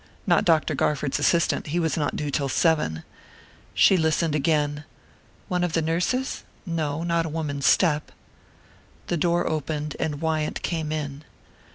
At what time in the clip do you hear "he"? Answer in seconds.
1.67-1.79